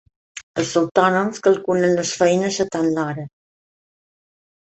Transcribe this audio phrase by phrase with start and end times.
[0.61, 3.27] Els autònoms calculen les feines a tant l'hora.